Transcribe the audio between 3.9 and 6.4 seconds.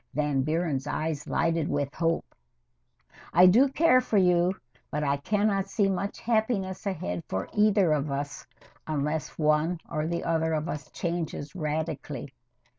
for you, but I can not see much